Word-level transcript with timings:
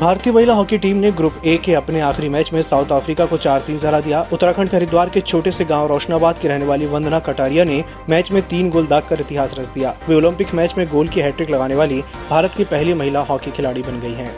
भारतीय 0.00 0.32
महिला 0.32 0.54
hockey 0.54 0.76
team 0.78 0.96
ने 0.96 1.10
ग्रुप 1.12 1.34
ए 1.46 1.56
के 1.56 1.72
अपने 1.74 2.00
आखिरी 2.00 2.28
मैच 2.28 2.52
में 2.52 2.60
साउथ 2.62 2.92
अफ्रीका 2.92 3.24
को 3.26 3.36
चार 3.36 3.60
तीन 3.60 3.78
हरा 3.78 3.98
दिया। 4.00 4.20
उत्तराखंड 4.32 4.68
के 4.70 4.76
हरिद्वार 4.76 5.08
के 5.08 5.20
छोटे 5.20 5.50
से 5.50 5.64
गाँव 5.64 5.86
रोशनाबाद 5.86 6.38
की 6.38 6.48
रहने 6.48 6.64
वाली 6.66 6.86
वंदना 6.86 7.18
कटारिया 7.20 7.64
ने 7.64 7.82
मैच 8.10 8.30
में 8.32 8.42
तीन 8.42 8.70
गोल 8.70 8.86
दाग 8.86 9.02
कर 9.08 9.20
इतिहास 9.20 9.54
रच 9.58 9.68
दिया। 9.68 9.94
वे 10.08 10.14
ओलंपिक 10.14 10.54
मैच 10.54 10.74
में 10.78 10.86
गोल 10.86 11.08
की 11.08 11.20
हैट्रिक 11.20 11.50
लगाने 11.50 11.74
वाली 11.74 12.00
भारत 12.30 12.54
की 12.56 12.64
पहली 12.64 12.94
महिला 12.94 13.20
हॉकी 13.22 13.50
खिलाड़ी 13.50 13.82
बन 13.82 14.00
गई 14.00 14.12
हैं। 14.12 14.30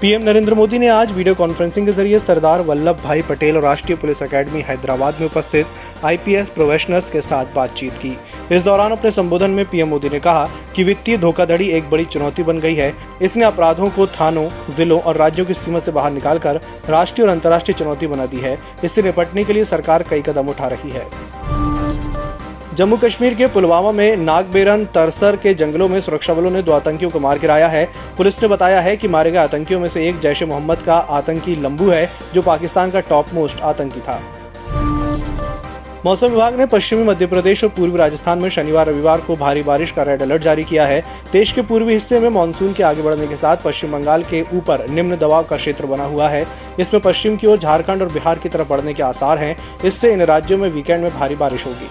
पीएम 0.00 0.22
नरेंद्र 0.22 0.54
मोदी 0.54 0.78
ने 0.78 0.86
आज 0.88 1.10
वीडियो 1.12 1.34
कॉन्फ्रेंसिंग 1.34 1.86
के 1.86 1.92
ज़रिए 1.92 2.18
सरदार 2.18 2.60
वल्लभ 2.60 3.00
भाई 3.04 3.22
पटेल 3.22 3.56
और 3.56 3.62
राष्ट्रीय 3.62 3.96
पुलिस 3.96 4.22
अकेडमी 4.22 4.60
हैदराबाद 4.60 5.16
में 5.20 5.26
उपस्थित 5.26 6.04
आईपीएस 6.04 6.48
प्रोफेशनल्स 6.48 7.10
के 7.10 7.20
साथ 7.20 7.52
बातचीत 7.54 7.92
की। 7.94 8.16
इस 8.52 8.62
दौरान 8.62 8.92
अपने 8.92 9.10
संबोधन 9.10 9.50
में 9.50 9.64
पीएम 9.70 9.88
मोदी 9.88 10.08
ने 10.08 10.20
कहा 10.20 10.48
कि 10.76 10.84
वित्तीय 10.84 11.18
धोखाधड़ी 11.18 11.68
एक 11.68 11.90
बड़ी 11.90 12.04
चुनौती 12.04 12.42
बन 12.42 12.58
गई 12.58 12.74
है। 12.74 12.92
इसने 13.22 13.44
अपराधों 13.44 13.88
को 13.88 14.06
थानों, 14.08 14.48
जिलों 14.70 15.00
और 15.00 15.16
राज्यों 15.16 15.46
की 15.46 15.54
सीमा 15.54 15.78
से 15.78 15.92
बाहर 15.92 16.12
निकालकर 16.12 16.60
राष्ट्रीय 16.90 17.26
और 17.26 17.32
अंतर्राष्ट्रीय 17.32 17.78
चुनौती 17.78 18.06
बना 18.06 18.26
दी 18.26 18.40
है। 18.40 18.56
इससे 18.84 19.02
निपटने 19.02 19.44
के 19.44 19.52
लिए 19.52 19.64
सरकार 19.66 20.04
कई 20.10 20.22
कदम 20.22 20.48
उठा 20.48 20.68
रही 20.68 20.90
है। 20.90 21.06
जम्मू 22.76 22.96
कश्मीर 22.96 23.34
के 23.34 23.46
पुलवामा 23.46 23.90
में 23.92 24.16
नागबेरन 24.16 24.84
तरसर 24.84 25.36
के 25.36 25.54
जंगलों 25.54 25.88
में 25.88 26.00
सुरक्षा 26.00 26.34
बलों 26.34 26.50
ने 26.50 26.62
दो 26.62 26.72
आतंकियों 26.72 27.10
को 27.10 27.20
मार 27.20 27.38
गिराया 27.38 27.68
है। 27.68 27.84
पुलिस 28.16 28.42
ने 28.42 28.48
बताया 28.48 28.80
है 28.80 28.96
कि 28.96 29.08
मारे 29.08 29.30
गए 29.30 29.38
आतंकियों 29.38 29.80
में 29.80 29.88
से 29.88 30.06
एक 30.08 30.20
जैश 30.20 30.42
मोहम्मद 30.42 30.82
का 30.82 30.94
आतंकी 30.94 31.56
लंबू 31.56 31.88
है, 31.90 32.10
जो 32.34 32.42
पाकिस्तान 32.42 32.90
का 32.90 33.00
टॉप 33.00 33.32
मोस्ट 33.34 33.60
आतंकी 33.60 34.00
था। 34.00 34.20
मौसम 36.04 36.26
विभाग 36.26 36.58
ने 36.58 36.66
पश्चिमी 36.66 37.04
मध्य 37.04 37.26
प्रदेश 37.26 37.64
और 37.64 37.70
पूर्वी 37.70 37.98
राजस्थान 37.98 38.38
में 38.38 38.48
शनिवार 38.48 38.86
रविवार 38.86 39.20
को 39.20 39.36
भारी 39.36 39.62
बारिश 39.62 39.90
का 39.90 40.02
रेड 40.02 40.22
अलर्ट 40.22 40.42
जारी 40.42 40.64
किया 40.64 40.86
है। 40.86 41.02
देश 41.32 41.52
के 41.52 41.62
पूर्वी 41.62 41.94
हिस्से 41.94 42.20
में 42.20 42.28
मानसून 42.28 42.72
के 42.72 42.82
आगे 42.82 43.02
बढ़ने 43.02 43.26
के 43.26 43.36
साथ 43.36 43.56
पश्चिम 43.56 43.92
बंगाल 43.92 44.22
के 44.22 44.44
ऊपर 44.54 44.86
निम्न 44.90 45.16
दबाव 45.16 45.44
का 45.44 45.56
क्षेत्र 45.56 45.86
बना 45.86 46.04
हुआ 46.04 46.28
है। 46.28 46.46
इसमें 46.80 47.02
पश्चिम 47.02 47.36
की 47.36 47.46
ओर 47.46 47.58
झारखंड 47.58 48.02
और 48.02 48.12
बिहार 48.12 48.38
की 48.38 48.48
तरफ़ 48.48 48.68
बढ़ने 48.68 48.94
के 48.94 49.02
आसार 49.02 49.38
हैं। 49.38 49.56
इससे 49.84 50.12
इन 50.12 50.22
राज्यों 50.22 50.58
में 50.58 50.68
वीकेंड 50.70 51.02
में 51.02 51.12
भारी 51.18 51.36
बारिश 51.36 51.66
होगी। 51.66 51.90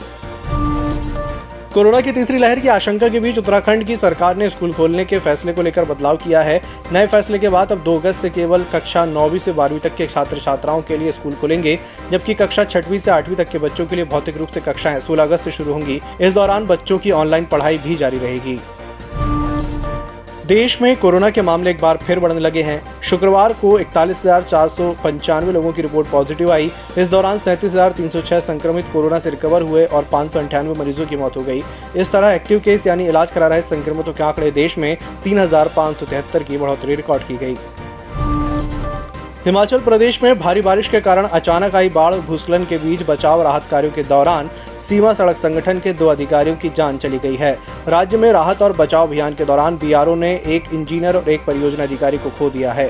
कोरोना 1.79 1.99
की 2.01 2.11
तीसरी 2.11 2.37
लहर 2.37 2.59
की 2.59 2.67
आशंका 2.67 3.07
के 3.09 3.19
बीच 3.19 3.37
उत्तराखंड 3.37 3.83
की 3.87 3.95
सरकार 3.97 4.35
ने 4.37 4.49
स्कूल 4.49 4.71
खोलने 4.73 5.03
के 5.05 5.19
फैसले 5.19 5.53
को 5.53 5.61
लेकर 5.61 5.85
बदलाव 5.85 6.17
किया 6.17 6.41
है। 6.41 6.59
नए 6.93 7.07
फैसले 7.07 7.39
के 7.39 7.49
बाद 7.49 7.71
अब 7.71 7.83
2 7.83 7.95
अगस्त 7.99 8.21
से 8.21 8.29
केवल 8.29 8.63
कक्षा 8.73 9.05
नौवीं 9.05 9.39
से 9.39 9.51
बारहवीं 9.51 9.79
तक 9.79 9.95
के 9.95 10.07
छात्र 10.07 10.39
छात्राओं 10.39 10.81
के 10.81 10.97
लिए 10.97 11.11
स्कूल 11.11 11.33
खोलेंगे, 11.33 11.77
जबकि 12.11 12.33
कक्षा 12.33 12.63
छठवीं 12.65 12.99
से 12.99 13.11
आठवीं 13.11 13.35
तक 13.35 13.49
के 13.49 13.57
बच्चों 13.57 13.85
के 13.85 13.95
लिए 13.95 14.05
भौतिक 14.05 14.37
रूप 14.37 14.49
से 14.49 14.61
कक्षाएँ 14.61 14.99
सोलह 14.99 15.23
अगस्त 15.23 15.43
से 15.43 15.51
शुरू 15.51 15.73
होंगी। 15.73 15.99
इस 16.21 16.33
दौरान 16.33 16.65
बच्चों 16.65 16.97
की 16.97 17.11
ऑनलाइन 17.13 17.45
पढ़ाई 17.45 17.77
भी 17.77 17.95
जारी 17.95 18.17
रहेगी। 18.17 18.59
देश 20.49 20.81
में 20.81 20.95
कोरोना 20.97 21.29
के 21.29 21.41
मामले 21.41 21.69
एक 21.69 21.79
बार 21.81 21.97
फिर 21.97 22.19
बढ़ने 22.19 22.39
लगे 22.39 22.61
हैं। 22.63 22.81
शुक्रवार 23.03 23.53
को 23.53 23.77
इकतालीस 23.79 24.17
लोगों 25.51 25.73
की 25.73 25.81
रिपोर्ट 25.81 26.07
पॉजिटिव 26.07 26.51
आई। 26.51 26.71
इस 26.97 27.09
दौरान 27.09 27.37
सैंतीस 27.37 27.75
संक्रमित 28.39 28.85
कोरोना 28.93 29.19
से 29.19 29.29
रिकवर 29.29 29.61
हुए 29.61 29.85
और 29.85 30.07
पाँच 30.11 30.31
मरीजों 30.75 31.05
की 31.05 31.15
मौत 31.15 31.37
हो 31.37 31.41
गई। 31.41 31.63
इस 31.95 32.11
तरह 32.11 32.31
एक्टिव 32.31 32.59
केस 32.59 32.87
यानी 32.87 33.07
इलाज 33.07 33.31
करा 33.31 33.47
रहे 33.47 33.61
संक्रमितों 33.61 34.13
के 34.13 34.23
आंकड़े 34.23 34.51
देश 34.51 34.77
में 34.77 34.95
तीन 35.23 35.45
की 36.43 36.57
बढ़ोतरी 36.57 36.95
रिकॉर्ड 36.95 37.23
की 37.23 37.37
गई। 37.37 37.55
हिमाचल 39.45 39.79
प्रदेश 39.79 40.21
में 40.23 40.39
भारी 40.39 40.61
बारिश 40.61 40.87
के 40.87 40.99
कारण 41.01 41.25
अचानक 41.25 41.75
आई 41.75 41.89
बाढ़, 41.89 42.15
भूस्खलन 42.15 42.63
के 42.65 42.77
बीच 42.77 43.03
बचाव 43.07 43.41
राहत 43.41 43.67
कार्यों 43.71 43.91
के 43.91 44.03
दौरान 44.03 44.49
सीमा 44.81 45.13
सड़क 45.13 45.37
संगठन 45.37 45.79
के 45.79 45.93
दो 45.93 46.07
अधिकारियों 46.07 46.55
की 46.55 46.69
जान 46.69 46.97
चली 46.97 47.19
गई 47.19 47.35
है। 47.35 47.51
राज्य 47.87 48.17
में 48.17 48.31
राहत 48.31 48.61
और 48.61 48.73
बचाव 48.73 49.07
अभियान 49.07 49.35
के 49.35 49.45
दौरान 49.45 49.77
बीआरओ 49.77 50.15
ने 50.15 50.33
एक 50.47 50.73
इंजीनियर 50.73 51.17
और 51.17 51.29
एक 51.29 51.45
परियोजना 51.45 51.83
अधिकारी 51.83 52.17
को 52.17 52.29
खो 52.29 52.49
दिया 52.49 52.73
है। 52.73 52.87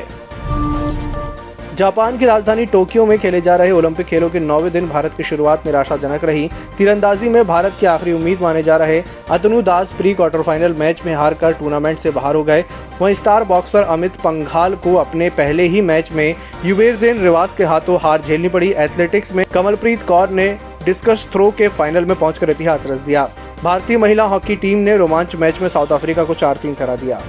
जापान 1.80 2.18
की 2.18 2.26
राजधानी 2.26 2.66
टोक्यो 2.66 3.06
में 3.06 3.18
खेले 3.20 3.40
जा 3.42 3.56
रहे 3.56 3.72
ओलंपिक 3.72 4.06
खेलों 4.06 4.30
के 4.30 4.40
नौवे 4.40 4.70
दिन 4.70 4.88
भारत 4.88 5.14
की 5.18 5.24
शुरुआत 5.24 5.66
निराशाजनक 5.66 6.24
रही। 6.24 6.50
तीरंदाजी 6.78 7.30
में 7.30 7.46
भारत 7.48 7.76
की 7.80 7.86
आखिरी 7.86 8.14
उम्मीद 8.14 8.42
माने 8.42 8.64
जा 8.64 8.78
रहे। 8.78 9.02
Atanu 9.32 9.62
Das 9.62 9.94
pre 9.98 10.14
quarter 10.14 10.42
final 10.42 10.74
match 10.80 11.02
में 11.06 11.14
हारकर 11.16 11.54
टूर्नामेंट 11.54 12.00
से 12.00 12.12
बाहर 12.12 12.36
हो 12.36 12.44
गए। 12.44 12.66
वहीं 13.02 13.16
स्टार 13.16 13.44
बॉक्सर 13.46 13.84
अमित 13.96 14.16
पंघाल 14.16 14.76
को 14.84 14.96
अपने 14.98 15.30
पहले 15.40 15.64
ही 15.66 15.82
मैच 15.84 16.12
में 16.12 16.36
युवेरजेन 16.66 17.24
रिवास 17.24 17.56
के 17.56 17.64
हाथों 17.64 18.00
हार 18.02 18.22
झेलनी 18.22 18.50
पड़ी। 18.50 18.72
एथलेटिक्स 18.74 19.34
में 19.34 19.46
कमलप्रीत 19.54 20.04
कौर 20.04 20.30
ने 20.32 20.50
डिस्कस 20.86 21.28
थ्रो 21.34 21.52
के 21.52 21.68
फाइनल 21.70 22.06
में 22.06 22.18
पहुंचकर 22.18 22.50
इतिहास 22.50 22.88
रच 22.88 23.00
दिया। 23.02 23.30
भारतीय 23.64 23.98
महिला 23.98 24.24
हॉकी 24.26 24.56
टीम 24.56 24.78
ने 24.80 24.98
रोमांच 24.98 25.36
मैच 25.36 25.62
में 25.62 25.70
साउथ 25.70 25.92
अफ्रीका 25.94 26.24
को 26.24 26.34
चार 26.36 26.58
तीन 26.58 26.74
से 26.74 26.84
हरा 26.84 26.96
दिया। 26.98 27.22